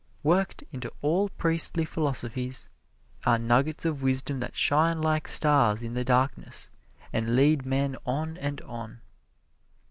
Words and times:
Worked 0.23 0.63
into 0.71 0.91
all 1.03 1.29
priestly 1.29 1.85
philosophies 1.85 2.69
are 3.23 3.37
nuggets 3.37 3.85
of 3.85 4.01
wisdom 4.01 4.39
that 4.39 4.55
shine 4.55 4.99
like 4.99 5.27
stars 5.27 5.83
in 5.83 5.93
the 5.93 6.03
darkness 6.03 6.71
and 7.13 7.35
lead 7.35 7.67
men 7.67 7.95
on 8.03 8.35
and 8.37 8.61
on. 8.61 9.01